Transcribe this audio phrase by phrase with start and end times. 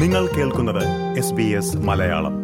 [0.00, 0.84] നിങ്ങൾ കേൾക്കുന്നത്
[1.18, 2.34] S B S Malayalam.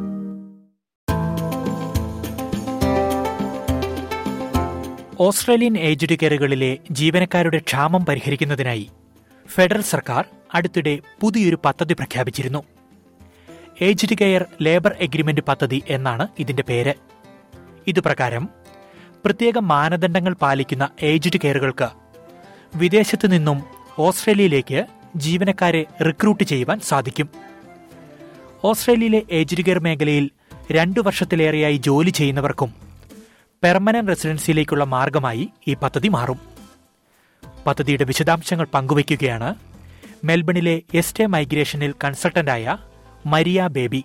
[5.20, 8.90] Australian aged കെയറുകളിലെ ജീവനക്കാരുടെ ക്ഷാമം പരിഹരിക്കുന്നതിനായി
[9.48, 10.24] ഫെഡറൽ സർക്കാർ
[10.54, 12.62] അടുത്തിടെ പുതിയൊരു പദ്ധതി പ്രഖ്യാപിച്ചിരുന്നു.
[13.80, 16.94] ഏജ്ഡ് കെയർ ലേബർ എഗ്രിമെന്റ് പദ്ധതി എന്നാണ് ഇതിന്റെ പേര്.
[17.86, 18.48] ഇതുപ്രകാരം
[19.24, 21.88] പ്രത്യേക മാനദണ്ഡങ്ങൾ പാലിക്കുന്ന ഏജ്ഡ് കെയറുകൾക്ക്
[22.76, 23.62] വിദേശത്തു നിന്നും
[23.98, 27.30] ഓസ്ട്രേലിയയിലേക്ക് ജീവനക്കാരെ റിക്രൂട്ട് ചെയ്യുവാൻ സാധിക്കും.
[28.64, 30.30] ഓസ്ട്രേലിയയിലെ ഏജ്ഡ് കെയർ മേഖലയിൽ
[30.72, 32.74] രണ്ടു വർഷത്തിലേറെയായി ജോലി ചെയ്യുന്നവർക്കും
[33.62, 36.40] പെർമനന്റ് റെസിഡൻസിയിലേക്കുള്ള മാർഗമായി ഈ പദ്ധതി മാറും.
[37.66, 39.54] പദ്ധതിയുടെ വിശദാംശങ്ങൾ പങ്കുവയ്ക്കുകയാണ്
[40.24, 42.78] മെൽബണിലെ എസ്റ്റേ മൈഗ്രേഷനിൽ കൺസൾട്ടന്റായ
[43.26, 44.04] മരിയ ബേബി.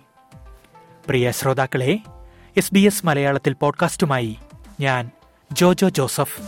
[1.06, 1.98] പ്രിയ ശ്രോതാക്കളെ
[2.56, 4.36] എസ് ബി എസ് മലയാളത്തിൽ പോഡ്കാസ്റ്റുമായി
[4.80, 5.10] ഞാൻ
[5.52, 6.40] ജോജോ ജോസഫ്.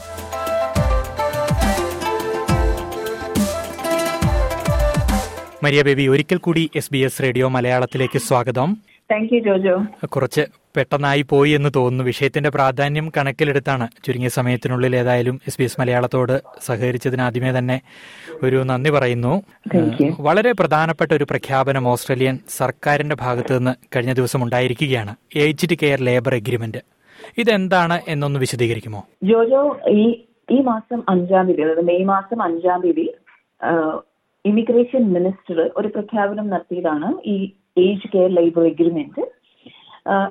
[5.64, 8.76] മരിയ ബേബി ഒരിക്കൽ കൂടി എസ് ബി എസ് റേഡിയോ മലയാളത്തിലേക്ക് സ്വാഗതം.
[9.10, 10.06] Thank you Jojo.
[10.06, 10.40] കുറച്ച്
[10.76, 12.04] പെട്ടെന്നായി പോയി എന്ന് തോന്നുന്നു.
[12.04, 13.88] വിഷയത്തിന്റെ പ്രാധാന്യം കണക്കിലെടുത്താണ്.
[14.06, 17.80] ചുരുങ്ങിയ സമയത്തിനുള്ളിൽ ഏതായാലും എസ് ബി എസ് മലയാളത്തോട് സഹകരിച്ചതിന് ആദ്യമേ തന്നെ
[18.42, 19.42] ഒരു നന്ദി പറയുന്നു.
[20.20, 25.16] വളരെ പ്രധാനപ്പെട്ട ഒരു പ്രഖ്യാപനം ഓസ്ട്രേലിയൻ സർക്കാരിന്റെ ഭാഗത്ത് നിന്ന് കഴിഞ്ഞ ദിവസം ഉണ്ടായിരിക്കുകയാണ്.
[25.36, 26.78] ഏജ്ഡ് കെയർ ലേബർ എഗ്രിമെന്റ്
[27.38, 29.04] ഇതെന്താണ് എന്നൊന്ന് വിശദീകരിക്കുമോ?
[29.22, 33.14] ജോജോ ഈ ഈ മാസം അഞ്ചാം തീയതി അതായത് മെയ് മാസം അഞ്ചാം തീയതി
[34.44, 37.36] ഇമിഗ്രേഷൻ മിനിസ്റ്റർ ഒരു പ്രഖ്യാപനം നടത്തിയതാണ് ഈ
[37.84, 39.22] ഏജ് കെയർ ലേബർ എഗ്രിമെന്റ്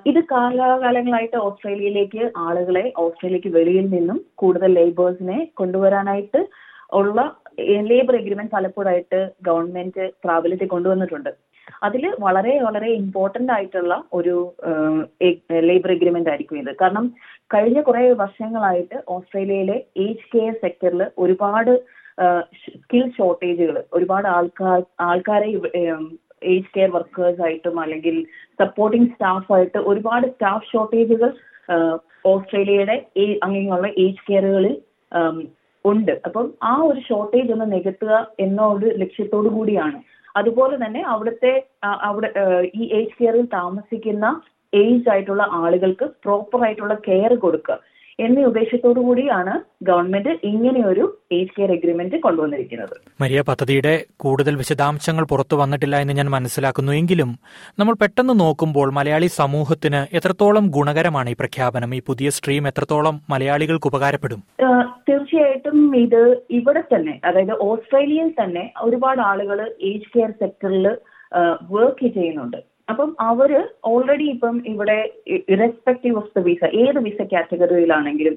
[0.09, 6.41] ഇത് കാലാകാലങ്ങളായിട്ട് ഓസ്ട്രേലിയയിലേക്ക് ആളുകളെ ഓസ്ട്രേലിയക്ക് വെളിയിൽ നിന്നും കൂടുതൽ ലേബേഴ്സിനെ കൊണ്ടുവരാനായിട്ട്
[6.91, 7.19] ഉള്ള
[7.89, 11.31] ലേബർ എഗ്രിമെന്റ് പലപ്പോഴായിട്ട് ഗവൺമെന്റ് പ്രാബല്യത്തിൽ കൊണ്ടുവന്നിട്ടുണ്ട്.
[11.87, 14.35] അതിൽ വളരെ വളരെ ഇമ്പോർട്ടന്റ് ആയിട്ടുള്ള ഒരു
[15.69, 16.71] ലേബർ എഗ്രിമെന്റ് ആയിരിക്കും ഇത്.
[16.81, 17.05] കാരണം
[17.53, 21.73] കഴിഞ്ഞ കുറെ വർഷങ്ങളായിട്ട് ഓസ്ട്രേലിയയിലെ ഏജ് കെയർ സെക്ടറിൽ ഒരുപാട്
[22.61, 25.49] സ്കിൽ ഷോർട്ടേജുകൾ ഒരുപാട് ആൾക്കാർ ആൾക്കാരെ
[26.53, 28.15] ഏജ് കെയർ വർക്കേഴ്സ് ആയിട്ടും അല്ലെങ്കിൽ
[28.61, 31.31] സപ്പോർട്ടിംഗ് സ്റ്റാഫായിട്ട് ഒരുപാട് സ്റ്റാഫ് ഷോർട്ടേജുകൾ
[32.31, 32.97] ഓസ്ട്രേലിയയുടെ
[33.45, 34.75] അങ്ങനെയുള്ള ഏജ് കെയറുകളിൽ
[35.85, 36.11] ഉണ്ട്.
[36.27, 39.97] അപ്പം ആ ഒരു ഷോർട്ടേജ് ഒന്ന് നികത്തുക എന്ന ഒരു ലക്ഷ്യത്തോടു കൂടിയാണ്.
[40.35, 41.53] അതുപോലെ തന്നെ അവിടുത്തെ
[42.09, 42.29] അവിടെ
[42.79, 44.27] ഈ ഏജ് കെയറിൽ താമസിക്കുന്ന
[44.73, 47.75] ഏജ് ആയിട്ടുള്ള ആളുകൾക്ക് പ്രോപ്പർ ആയിട്ടുള്ള കെയർ കൊടുക്കുക.
[48.19, 49.53] എന്നീ ഉദ്ദേശത്തോടു കൂടിയാണ്
[49.83, 52.95] ഗവൺമെന്റ് ഇങ്ങനെയൊരു ഏജ് കെയർ എഗ്രിമെന്റ് കൊണ്ടുവന്നിരിക്കുന്നത്.
[53.21, 53.93] മരിയ പദ്ധതിയുടെ
[54.23, 56.91] കൂടുതൽ വിശദാംശങ്ങൾ പുറത്തു വന്നിട്ടില്ല എന്ന് ഞാൻ മനസ്സിലാക്കുന്നു.
[56.91, 57.39] എങ്കിലും
[57.79, 61.95] നമ്മൾ പെട്ടെന്ന് നോക്കുമ്പോൾ മലയാളി സമൂഹത്തിന് എത്രത്തോളം ഗുണകരമാണ് ഈ പ്രഖ്യാപനം?
[61.95, 64.43] ഈ പുതിയ സ്ട്രീം എത്രത്തോളം മലയാളികൾക്ക് ഉപകാരപ്പെടും?
[65.09, 69.59] തീർച്ചയായിട്ടും ഇത് ഇവിടെ തന്നെ അതായത് ഓസ്ട്രേലിയയിൽ തന്നെ ഒരുപാട് ആളുകൾ
[69.91, 70.87] ഏജ് കെയർ സെക്ടറിൽ
[71.71, 72.59] വർക്ക് ചെയ്യുന്നുണ്ട്.
[72.87, 73.51] അപ്പം അവർ
[73.85, 74.97] ഓൾറെഡി ഇപ്പം ഇവിടെ
[75.49, 78.35] ഇറസ്പെക്റ്റീവ് ഓഫ് ദ വിസ ഏത് വിസ കാറ്റഗറിയിലാണെങ്കിലും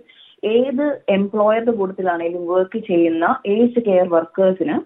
[0.48, 4.76] ഏത് എംപ്ലോയറുടെ കൂട്ടത്തിലാണെങ്കിലും വർക്ക് ചെയ്യുന്ന ഏജ് കെയർ വർക്കേഴ്സിന്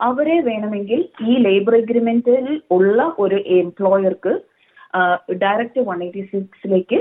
[0.00, 4.32] അവരെ വേണമെങ്കിൽ ഈ ലേബർ അഗ്രിമെന്റിൽ ഉള്ള ഒരു എംപ്ലോയർക്ക്
[5.40, 7.00] ഡയറക്റ്റ് വൺ എയ്റ്റി സിക്സിലേക്ക്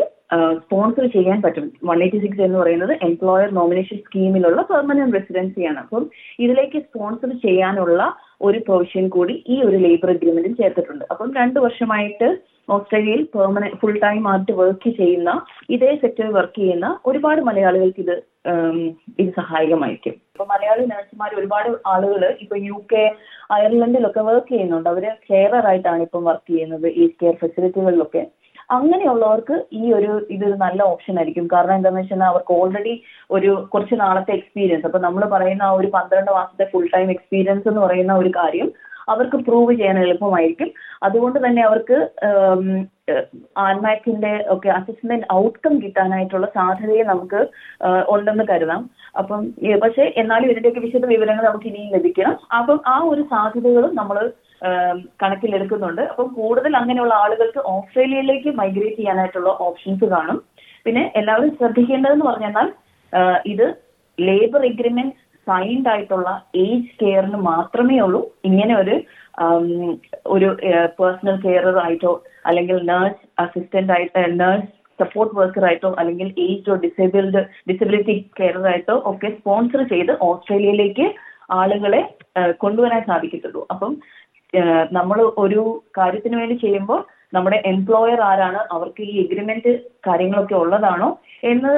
[0.64, 1.66] സ്പോൺസർ ചെയ്യാൻ പറ്റും.
[1.90, 6.04] വൺ എയ്റ്റി സിക്സ് എന്ന് പറയുന്നത് എംപ്ലോയർ നോമിനേഷൻ സ്കീമിലുള്ള പെർമനന്റ് റെസിഡൻസിയാണ് അപ്പം
[6.46, 8.02] ഇതിലേക്ക് സ്പോൺസർ ചെയ്യാനുള്ള
[8.48, 11.06] ഒരു പ്രൊവിഷൻ കൂടി ഈ ഒരു ലേബർ അഗ്രിമെന്റിൽ ചേർത്തിട്ടുണ്ട്.
[11.12, 12.30] അപ്പം രണ്ടു വർഷമായിട്ട്
[12.76, 15.32] ഓസ്ട്രേലിയയിൽ പെർമനന്റ് ഫുൾ ടൈം ആയിട്ട് വർക്ക് ചെയ്യുന്ന
[15.76, 18.16] ഇതേ സെക്ടറിൽ വർക്ക് ചെയ്യുന്ന ഒരുപാട് മലയാളികൾക്ക് ഇത്
[19.22, 20.16] ഇത് സഹായകമായിരിക്കും.
[20.34, 23.04] ഇപ്പൊ മലയാളി നഴ്സുമാർ ഒരുപാട് ആളുകൾ ഇപ്പൊ യു കെ
[23.56, 24.90] അയർലൻഡിലൊക്കെ വർക്ക് ചെയ്യുന്നുണ്ട്.
[24.94, 28.24] അവർ കെയറർ ആയിട്ടാണ് ഇപ്പം വർക്ക് ചെയ്യുന്നത് ഈ കെയർ ഫെസിലിറ്റികളിലൊക്കെ
[28.70, 31.46] അങ്ങനെയുള്ളവർക്ക് ഈ ഒരു ഇതൊരു നല്ല ഓപ്ഷൻ ആയിരിക്കും.
[31.54, 32.94] കാരണം എന്താണെന്ന് വെച്ചാൽ അവർക്ക് ഓൾറെഡി
[33.32, 37.82] ഒരു കുറച്ച് നാളത്തെ എക്സ്പീരിയൻസ് അപ്പൊ നമ്മൾ പറയുന്ന ആ ഒരു പന്ത്രണ്ട് മാസത്തെ ഫുൾ ടൈം എക്സ്പീരിയൻസ് എന്ന്
[37.82, 38.70] പറയുന്ന ഒരു കാര്യം
[39.08, 40.70] അവർക്ക് പ്രൂവ് ചെയ്യാൻ എളുപ്പമായിരിക്കും.
[41.04, 41.98] അതുകൊണ്ട് തന്നെ അവർക്ക്
[43.66, 47.42] ആൻമാക്കിന്റെ ഒക്കെ അസസ്മെന്റ് ഔട്ട്കം കിട്ടാനായിട്ടുള്ള സാധ്യതയെ നമുക്ക്
[48.16, 48.82] ഉണ്ടെന്ന് കരുതാം.
[49.22, 49.42] അപ്പം
[49.84, 52.36] പക്ഷെ എന്നാലും ഇതിന്റെയൊക്കെ വിശദ വിവരങ്ങൾ നമുക്ക് ഇനിയും ലഭിക്കണം.
[52.60, 54.18] അപ്പം ആ ഒരു സാധ്യതകളും നമ്മൾ
[55.22, 56.02] കണക്കിലെടുക്കുന്നുണ്ട്.
[56.12, 60.40] അപ്പം കൂടുതൽ അങ്ങനെയുള്ള ആളുകൾക്ക് ഓസ്ട്രേലിയയിലേക്ക് മൈഗ്രേറ്റ് ചെയ്യാനായിട്ടുള്ള ഓപ്ഷൻസ് കാണും.
[60.86, 62.68] പിന്നെ എല്ലാവരും ശ്രദ്ധിക്കേണ്ടതെന്ന് പറഞ്ഞാൽ
[63.54, 63.68] ഇത്
[64.18, 65.16] ലേബർ എഗ്രിമെന്റ്
[65.48, 66.30] സൈൻഡ് ആയിട്ടുള്ള
[66.64, 68.22] ഏജ് കെയറിന് മാത്രമേ ഉള്ളൂ.
[68.50, 68.96] ഇങ്ങനെ ഒരു
[70.34, 70.50] ഒരു
[71.00, 72.14] പേഴ്സണൽ കെയറർ ആയിട്ടോ
[72.50, 74.70] അല്ലെങ്കിൽ നേഴ്സ് അസിസ്റ്റന്റ് ആയിട്ട് നേഴ്സ്
[75.00, 81.06] സപ്പോർട്ട് വർക്കർ ആയിട്ടോ അല്ലെങ്കിൽ ഏജ് ഡിസേബിൾഡ് ഡിസബിലിറ്റി കെയറർ ആയിട്ടോ ഒക്കെ സ്പോൺസർ ചെയ്ത് ഓസ്ട്രേലിയയിലേക്ക്
[81.60, 82.02] ആളുകളെ
[82.64, 83.62] കൊണ്ടുവരാൻ സാധിക്കത്തുള്ളൂ.
[83.74, 83.94] അപ്പം
[84.98, 85.62] നമ്മൾ ഒരു
[85.98, 87.00] കാര്യത്തിന് വേണ്ടി ചെയ്യുമ്പോൾ
[87.34, 89.72] നമ്മുടെ എംപ്ലോയർ ആരാണ് അവർക്ക് ഈ എഗ്രിമെന്റ്
[90.08, 91.10] കാര്യങ്ങളൊക്കെ ഉള്ളതാണോ
[91.52, 91.74] എന്ന്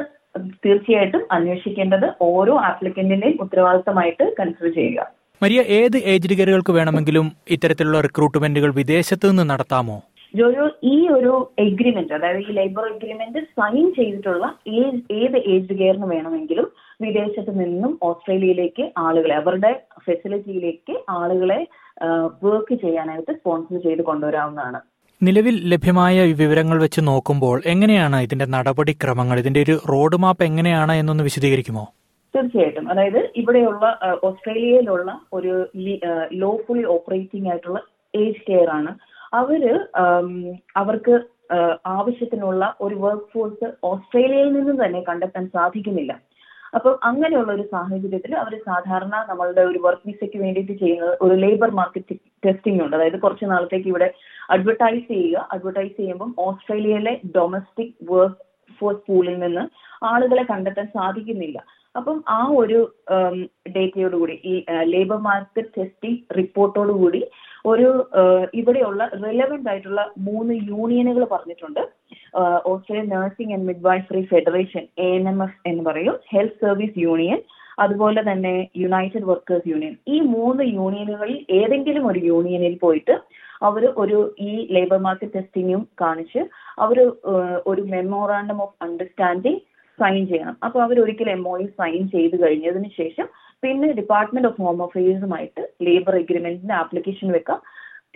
[0.65, 5.01] തീർച്ചയായിട്ടും അന്വേഷിക്കേണ്ടത് ഓരോ ആപ്ലിക്കന്റിന്റെയും ഉത്തരവാദിത്തമായിട്ട് കൺസിഡർ ചെയ്യുക.
[5.41, 9.95] മരിയ ഏത് ഏജ് കെയറുകൾക്ക് വേണമെങ്കിലും ഇത്തരത്തിലുള്ള റിക്രൂട്ട്മെന്റുകൾ വിദേശത്ത് നിന്ന് നടത്താമോ?
[10.33, 14.45] ജോയോ ഈ ഒരു എഗ്രിമെന്റ് അതായത് ഈ ലേബർ എഗ്രിമെന്റ് സൈൻ ചെയ്തിട്ടുള്ള
[14.81, 16.67] ഏത് ഏത് ഏജ് കെയറിന് വേണമെങ്കിലും
[17.01, 19.71] വിദേശത്ത് നിന്നും ഓസ്ട്രേലിയയിലേക്ക് ആളുകളെ അവരുടെ
[20.05, 21.59] ഫെസിലിറ്റിയിലേക്ക് ആളുകളെ
[22.44, 24.79] വർക്ക് ചെയ്യാനായിട്ട് സ്പോൺസർ ചെയ്ത് കൊണ്ടുവരാവുന്നതാണ്.
[25.21, 29.39] നിലവിൽ ലഭ്യമായ വിവരങ്ങൾ വെച്ച് നോക്കുമ്പോൾ എങ്ങനെയാണ് ഇതിന്റെ നടപടിക്രമങ്ങൾ?
[29.39, 31.83] ഇതിന്റെ ഒരു റോഡ് മാപ്പ് എങ്ങനെയാണ് എന്നൊന്ന് വിശദീകരിക്കുമോ?
[32.36, 32.89] തീർച്ചയായിട്ടും.
[32.92, 33.86] അതായത് ഇവിടെയുള്ള
[34.24, 35.54] ഓസ്ട്രേലിയയിലുള്ള ഒരു
[36.44, 37.80] ലോഫുള്ളി ഓപ്പറേറ്റിംഗ് ആയിട്ടുള്ള
[38.16, 38.92] ഏജ് കെയർ ആണ്.
[39.33, 39.63] അവർ
[40.81, 41.13] അവർക്ക്
[41.86, 46.13] ആവശ്യത്തിനുള്ള ഒരു വർക്ക് ഫോഴ്സ് ഓസ്ട്രേലിയയിൽ നിന്ന് തന്നെ കണ്ടെത്താൻ സാധിക്കുന്നില്ല.
[46.75, 52.16] അപ്പം അങ്ങനെയുള്ള ഒരു സാഹചര്യത്തിൽ അവർ സാധാരണ നമ്മളുടെ ഒരു വർക്ക് വിസയ്ക്ക് വേണ്ടിയിട്ട് ചെയ്യുന്നത് ഒരു ലേബർ മാർക്കറ്റ്
[52.45, 52.95] ടെസ്റ്റിംഗ് ഉണ്ട്.
[52.95, 54.07] അതായത് കുറച്ച് നാളത്തേക്ക് ഇവിടെ
[54.50, 55.48] അഡ്വർടൈസ് ചെയ്യുക.
[55.51, 58.42] അഡ്വർടൈസ് ചെയ്യുമ്പം ഓസ്ട്രേലിയയിലെ ഡൊമസ്റ്റിക് വർക്ക്
[58.80, 59.63] ഫോഴ്സ് പൂളിൽ നിന്ന്
[60.06, 61.60] ആളുകളെ കണ്ടെത്താൻ സാധിക്കുന്നില്ല.
[61.95, 62.79] അപ്പം ആ ഒരു
[63.67, 64.53] ഡേറ്റയോടുകൂടി ഈ
[64.83, 67.21] ലേബർ മാർക്കറ്റ് ടെസ്റ്റിംഗ് റിപ്പോർട്ടോടുകൂടി
[67.65, 67.89] ഒരു
[68.53, 71.81] ഇവിടെയുള്ള റിലവന്റ് ആയിട്ടുള്ള മൂന്ന് യൂണിയനുകൾ പറഞ്ഞിട്ടുണ്ട്.
[72.65, 77.39] Australian nursing and midwifery federation A N M F എന്ന് പറയും ഹെൽത്ത് സർവീസ് യൂണിയൻ
[77.79, 83.15] അതുപോലെ തന്നെ യുണൈറ്റഡ് വർക്കേഴ്സ് യൂണിയൻ ഈ മൂന്ന് യൂണിയനുകളിൽ ഏതെങ്കിലും ഒരു യൂണിയനിൽ പോയിട്ട്
[83.61, 86.41] അവർ ഒരു ഈ ലേബർ മാർക്കറ്റ് ടെസ്റ്റിങ്ങും കാണിച്ച്
[86.77, 86.97] അവർ
[87.65, 89.61] ഒരു മെമ്മോറാണ്ടം ഓഫ് അണ്ടർസ്റ്റാൻഡിങ്
[89.99, 90.55] സൈൻ ചെയ്യണം.
[90.65, 93.27] അപ്പൊ അവർ ഒരിക്കലും എം ഒ സൈൻ ചെയ്ത് കഴിഞ്ഞതിന് ശേഷം
[93.63, 97.59] പിന്നെ ഡിപ്പാർട്ട്മെന്റ് ഓഫ് ഹോം അഫയേഴ്സുമായിട്ട് ലേബർ എഗ്രിമെന്റിന് ആപ്ലിക്കേഷൻ വെക്കാം.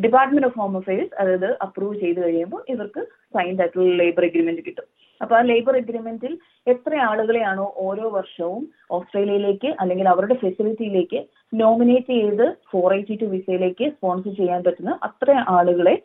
[0.03, 3.01] ഡിപ്പാർട്ട്മെന്റ് ഓഫ് ഹോം അഫയേഴ്സ് അതായത് അപ്രൂവ് ചെയ്ത് കഴിയുമ്പോൾ ഇവർക്ക്
[3.35, 4.87] സൈൻഡ് ആയിട്ടുള്ള ലേബർ എഗ്രിമെന്റ് കിട്ടും.
[5.21, 6.33] അപ്പൊ ആ ലേബർ എഗ്രിമെന്റിൽ
[6.67, 8.63] എത്ര ആളുകളെയാണോ ഓരോ വർഷവും
[8.97, 11.19] ഓസ്ട്രേലിയയിലേക്ക് അല്ലെങ്കിൽ അവരുടെ ഫെസിലിറ്റിയിലേക്ക്
[11.53, 15.95] നോമിനേറ്റ് ചെയ്ത് ഫോർ എയ്റ്റി ടു വിസയിലേക്ക് സ്പോൺസർ ചെയ്യാൻ പറ്റുന്ന അത്ര ആളുകളെ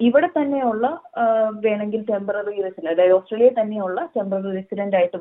[0.00, 0.86] ഇവിടെ തന്നെയുള്ള
[1.64, 5.18] വേണമെങ്കിൽ ടെമ്പററി റെസിഡന്റ് അതായത് ഓസ്ട്രേലിയ തന്നെയുള്ള ടെമ്പററി റെസിഡന്റ് ആയിട്ട്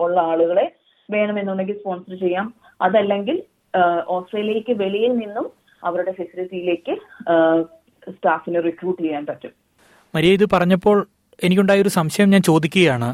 [0.00, 0.66] ഉള്ള ആളുകളെ
[1.10, 2.54] വേണമെന്നുണ്ടെങ്കിൽ സ്പോൺസർ ചെയ്യാം.
[2.82, 3.42] അതല്ലെങ്കിൽ
[4.16, 5.46] ഓസ്ട്രേലിയക്ക് വെളിയിൽ നിന്നും
[5.84, 6.94] അവരുടെ ഫെസിലിറ്റിയിലേക്ക്
[8.12, 9.52] സ്റ്റാഫിനെ റിക്രൂട്ട് ചെയ്യാൻ പറ്റും.
[10.14, 11.06] മരിയ ഇത് പറഞ്ഞപ്പോൾ
[11.44, 13.10] എനിക്കുണ്ടായ ഒരു സംശയം ഞാൻ ചോദിക്കുകയാണ്.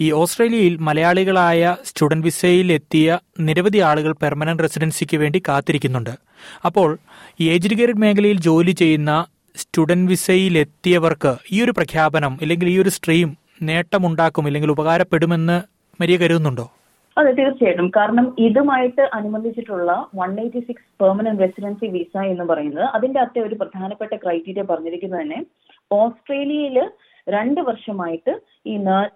[0.00, 6.14] ഈ ഓസ്ട്രേലിയയിൽ മലയാളികളായ സ്റ്റുഡന്റ് വിസയിൽ എത്തിയ നിരവധി ആളുകൾ പെർമനന്റ് റെസിഡൻസിക്ക് വേണ്ടി കാത്തിരിക്കുന്നുണ്ട്.
[6.64, 6.98] അപ്പോൾ
[7.40, 9.12] ഈ ഏജ്ഡ് ഗേറ്റഡ് മേഖലയിൽ ജോലി ചെയ്യുന്ന
[9.56, 13.28] സ്റ്റുഡന്റ് വിസയിലെത്തിയവർക്ക് ഈ ഒരു പ്രഖ്യാപനം അല്ലെങ്കിൽ ഈ ഒരു സ്ട്രീം
[13.62, 15.56] നേട്ടമുണ്ടാക്കും അല്ലെങ്കിൽ ഉപകാരപ്പെടുമെന്ന്
[16.00, 16.66] മരിയ കരുതുന്നുണ്ടോ?
[17.16, 17.86] അതെ തീർച്ചയായിട്ടും.
[17.96, 24.14] കാരണം ഇതുമായിട്ട് അനുബന്ധിച്ചിട്ടുള്ള one eighty six permanent residency visa എന്ന് പറയുന്നത് അതിന്റെ അത്ര ഒരു പ്രധാനപ്പെട്ട
[24.24, 25.40] ക്രൈറ്റീരിയ പറഞ്ഞിരിക്കുന്നത് തന്നെ
[25.90, 26.78] ഓസ്ട്രേലിയയിൽ
[27.34, 28.32] രണ്ട് വർഷമായിട്ട്
[28.72, 28.74] ഈ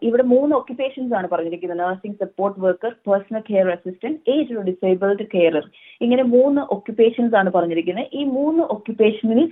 [0.08, 1.80] ഇവിടെ മൂന്ന് ഒക്യുപ്പേഷൻസ് ആണ് പറഞ്ഞിരിക്കുന്നത്.
[1.80, 5.66] Nursing support worker personal care assistant age disabled carer
[6.06, 8.08] ഇങ്ങനെ മൂന്ന് ഒക്യുപ്പേഷൻസ് ആണ് പറഞ്ഞിരിക്കുന്നത്.
[8.20, 9.42] ഈ മൂന്ന് ഒക്യുപ്പേഷനിൽ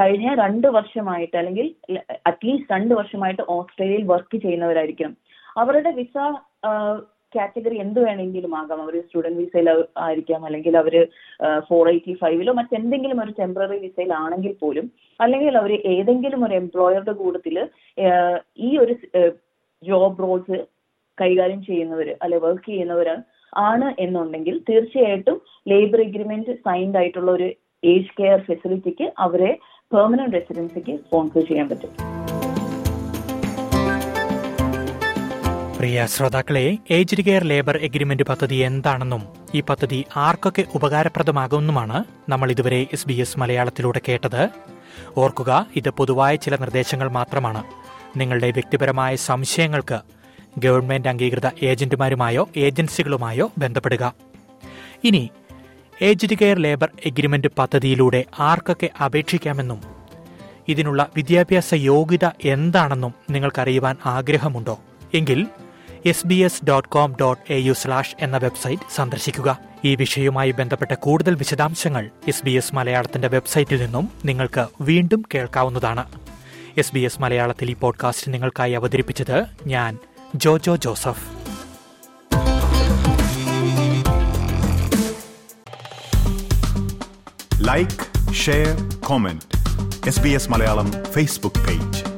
[0.00, 1.66] കഴിഞ്ഞ രണ്ട് വർഷമായിട്ട് അല്ലെങ്കിൽ
[2.30, 5.14] അറ്റ്ലീസ്റ്റ് രണ്ട് വർഷമായിട്ട് ഓസ്ട്രേലിയയിൽ വർക്ക് ചെയ്യുന്നവരായിരിക്കണം.
[5.62, 6.16] അവരുടെ വിസ
[7.34, 8.80] കാറ്റഗറി എന്ത് വേണമെങ്കിലും ആകാം.
[8.84, 9.68] അവർ സ്റ്റുഡന്റ് വിസയിൽ
[10.04, 10.94] ആയിരിക്കാം അല്ലെങ്കിൽ അവർ
[11.68, 14.86] ഫോർ എയ്റ്റി ഫൈവിലോ മറ്റെന്തെങ്കിലും ഒരു ടെമ്പററി വിസയിൽ ആണെങ്കിൽ പോലും
[15.20, 17.56] അല്ലെങ്കിൽ അവർ ഏതെങ്കിലും ഒരു എംപ്ലോയറുടെ കൂട്ടത്തിൽ
[18.66, 18.94] ഈ ഒരു
[19.82, 20.58] ജോബ് റോൾസ്
[21.18, 23.08] കൈകാര്യം ചെയ്യുന്നവർ അല്ലെ വർക്ക് ചെയ്യുന്നവർ
[23.62, 25.38] ആണ് എന്നുണ്ടെങ്കിൽ തീർച്ചയായിട്ടും
[25.68, 27.48] ലേബർ എഗ്രിമെന്റ് സൈൻഡ് ആയിട്ടുള്ള ഒരു
[27.82, 29.50] ഏജ് കെയർ ഫെസിലിറ്റിക്ക് അവരെ
[29.92, 31.92] പെർമനന്റ് റെസിഡൻസിക്ക് സ്പോൺസർ ചെയ്യാൻ പറ്റും.
[35.82, 39.22] പ്രിയ ശ്രോതാക്കളെ ഏജ്ഡ് കെയർ ലേബർ എഗ്രിമെന്റ് പദ്ധതി എന്താണെന്നും
[39.54, 44.48] ഈ പദ്ധതി ആർക്കൊക്കെ ഉപകാരപ്രദമാകുമെന്നുമാണ് നമ്മൾ ഇതുവരെ എസ് ബി എസ് മലയാളത്തിലൂടെ കേട്ടത്.
[45.16, 47.64] ഓർക്കുക ഇത് പൊതുവായ ചില നിർദ്ദേശങ്ങൾ മാത്രമാണ്.
[48.16, 50.00] നിങ്ങളുടെ വ്യക്തിപരമായ സംശയങ്ങൾക്ക്
[50.58, 54.14] ഗവൺമെന്റ് അംഗീകൃത ഏജന്റുമാരുമായോ ഏജൻസികളുമായോ ബന്ധപ്പെടുക.
[55.04, 55.30] ഇനി
[56.02, 59.82] ഏജ്ഡ് കെയർ ലേബർ എഗ്രിമെന്റ് പദ്ധതിയിലൂടെ ആർക്കൊക്കെ അപേക്ഷിക്കാമെന്നും
[60.68, 64.78] ഇതിനുള്ള വിദ്യാഭ്യാസ യോഗ്യത എന്താണെന്നും നിങ്ങൾക്കറിയുവാൻ ആഗ്രഹമുണ്ടോ?
[65.14, 65.46] എങ്കിൽ
[66.06, 69.58] S B S dot com dot A U slash എന്ന വെബ്സൈറ്റ് സന്ദർശിക്കുക.
[69.84, 76.04] ഈ വിഷയവുമായി ബന്ധപ്പെട്ട കൂടുതൽ വിശദാംശങ്ങൾ എസ് ബി എസ് മലയാളത്തിന്റെ വെബ്സൈറ്റിൽ നിന്നും നിങ്ങൾക്ക് വീണ്ടും കേൾക്കാവുന്നതാണ്.
[76.76, 79.98] എസ് ബി എസ് മലയാളത്തിൽ ഈ പോഡ്കാസ്റ്റ് നിങ്ങൾക്കായി അവതരിപ്പിച്ചത് ഞാൻ
[80.34, 81.24] Jojo Joseph.
[87.68, 89.58] Like share comment
[90.08, 92.11] S B S Malayalam Facebook page